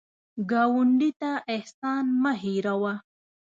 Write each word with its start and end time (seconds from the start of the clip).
ګاونډي 0.51 1.11
ته 1.19 1.31
احسان 1.55 2.05
مه 2.21 2.33
هېر 2.43 2.65
وهه 2.81 2.93